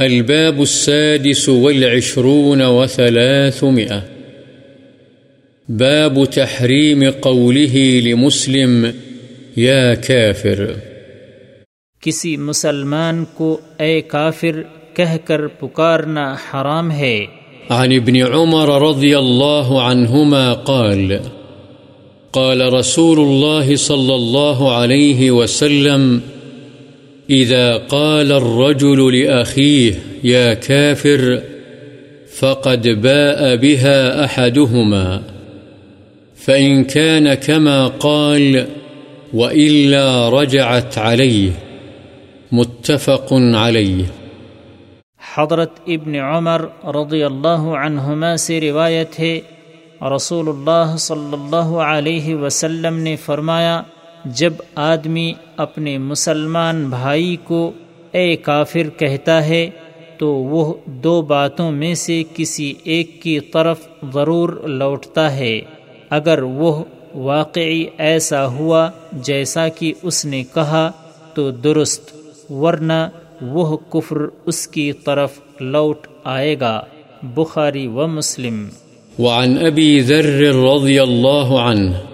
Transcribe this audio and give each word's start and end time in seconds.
الباب 0.00 0.60
السادس 0.60 1.48
والعشرون 1.48 2.62
وثلاثمئة 2.62 3.98
باب 5.68 6.24
تحريم 6.24 7.04
قوله 7.20 8.00
لمسلم 8.00 8.86
يا 9.56 9.94
كافر. 9.94 10.72
کسی 12.00 12.36
مسلمان 12.36 13.24
کو 13.34 13.60
اے 13.78 14.00
کافر 14.00 14.62
کہہ 14.94 15.16
کر 15.24 15.46
پکارنا 15.46 16.32
حرام 16.32 16.90
ہے۔ 16.90 17.26
عن 17.68 17.92
ابن 17.92 18.16
عمر 18.16 18.82
رضي 18.82 19.14
الله 19.14 19.78
عنهما 19.80 20.54
قال 20.54 21.12
قال 22.30 22.60
رسول 22.62 23.18
الله 23.18 23.76
صلى 23.76 24.14
الله 24.14 24.70
عليه 24.70 25.30
وسلم 25.30 26.18
إذا 27.30 27.76
قال 27.76 28.32
الرجل 28.32 29.18
لأخيه، 29.18 29.94
يا 30.24 30.54
كافر، 30.54 31.40
فقد 32.38 32.88
باء 32.88 33.56
بها 33.56 34.24
أحدهما، 34.24 35.22
فإن 36.36 36.84
كان 36.84 37.34
كما 37.34 37.86
قال، 37.98 38.64
وإلا 39.34 40.28
رجعت 40.28 40.98
عليه. 40.98 41.50
متفق 42.52 43.32
عليه. 43.54 44.04
حضرت 45.34 45.70
ابن 45.86 46.14
عمر 46.14 46.66
رضی 46.84 47.24
اللہ 47.24 47.76
عنہما 47.76 48.36
سے 48.36 48.60
روایت 48.60 49.20
ہے، 49.20 49.40
رسول 50.16 50.48
اللہ 50.48 50.96
صلی 50.96 51.32
اللہ 51.32 51.70
علیہ 51.78 52.34
وسلم 52.34 52.98
نے 52.98 53.16
فرمایا 53.16 53.82
جب 54.24 54.52
آدمی 54.74 55.32
اپنے 55.56 55.98
مسلمان 55.98 56.84
بھائی 56.84 57.36
کو 57.44 57.72
اے 58.12 58.36
کافر 58.36 58.98
کہتا 58.98 59.46
ہے 59.46 59.70
تو 60.18 60.34
وہ 60.34 60.74
دو 60.86 61.22
باتوں 61.22 61.72
میں 61.72 61.94
سے 61.94 62.22
کسی 62.34 62.74
ایک 62.84 63.22
کی 63.22 63.40
طرف 63.40 63.78
ضرور 64.14 64.48
لوٹتا 64.68 65.36
ہے۔ 65.36 65.60
اگر 66.10 66.42
وہ 66.42 66.84
واقعی 67.14 67.84
ایسا 67.98 68.46
ہوا 68.46 68.90
جیسا 69.12 69.68
کہ 69.68 69.92
اس 70.02 70.24
نے 70.24 70.44
کہا 70.54 70.90
تو 71.34 71.50
درست، 71.50 72.14
ورنہ 72.50 73.08
وہ 73.42 73.76
کفر 73.76 74.16
اس 74.46 74.68
کی 74.68 74.92
طرف 74.92 75.30
لوٹ 75.60 76.06
آئے 76.24 76.60
گا۔ 76.60 76.80
بخاری 77.22 77.86
و 77.86 78.06
مسلم۔ 78.06 78.68
وعن 79.18 79.58
أبي 79.70 80.00
ذر 80.00 80.24
رضي 80.54 80.98
الله 80.98 81.70
عنه 81.70 82.09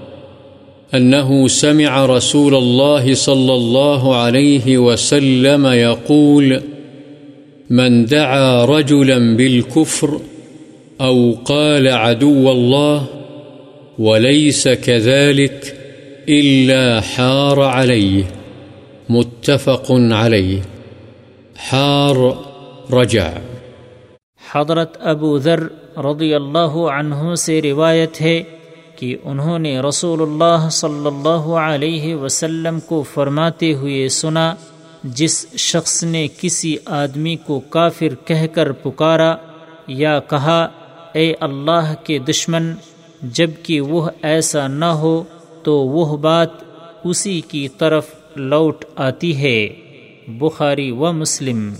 أنه 0.94 1.48
سمع 1.48 2.06
رسول 2.06 2.54
الله 2.54 3.14
صلى 3.14 3.54
الله 3.54 4.16
عليه 4.16 4.78
وسلم 4.78 5.66
يقول، 5.66 6.62
من 7.70 8.04
دعا 8.04 8.64
رجلا 8.64 9.36
بالكفر 9.36 10.20
أو 11.00 11.34
قال 11.44 11.88
عدو 11.88 12.50
الله، 12.50 13.04
وليس 13.98 14.68
كذلك 14.68 15.76
إلا 16.28 17.00
حار 17.00 17.60
عليه. 17.60 18.22
متفق 19.08 19.92
عليه. 20.10 20.60
حار 21.56 22.32
رجع. 22.92 23.28
حضرت 24.52 24.96
ابو 25.00 25.38
ذر 25.38 25.60
رضی 25.98 26.34
اللہ 26.34 26.76
عنہ 26.76 27.34
سے 27.34 27.62
روایت 27.62 28.20
ہے 28.20 28.42
کہ 28.96 29.16
انہوں 29.24 29.58
نے 29.58 29.80
رسول 29.80 30.22
اللہ 30.22 30.68
صلی 30.68 31.06
اللہ 31.06 31.46
علیہ 31.68 32.14
وسلم 32.14 32.80
کو 32.80 33.02
فرماتے 33.02 33.74
ہوئے 33.74 34.08
سنا، 34.08 34.54
جس 35.04 35.46
شخص 35.56 36.04
نے 36.04 36.28
کسی 36.40 36.76
آدمی 36.84 37.36
کو 37.36 37.60
کافر 37.60 38.14
کہہ 38.24 38.46
کر 38.46 38.72
پکارا 38.72 39.36
یا 39.86 40.20
کہا، 40.20 40.68
اے 41.12 41.34
اللہ 41.40 41.94
کے 42.04 42.18
دشمن، 42.18 42.74
جبکہ 43.22 43.80
وہ 43.80 44.10
ایسا 44.22 44.66
نہ 44.66 44.84
ہو 44.84 45.24
تو 45.62 45.78
وہ 45.78 46.16
بات 46.16 46.48
اسی 47.04 47.40
کی 47.40 47.68
طرف 47.68 48.06
لوٹ 48.36 48.84
آتی 48.96 49.36
ہے۔ 49.36 49.68
بخاری 50.28 50.90
و 50.90 51.12
مسلم۔ 51.12 51.74